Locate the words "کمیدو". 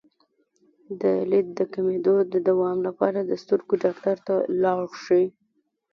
1.73-2.15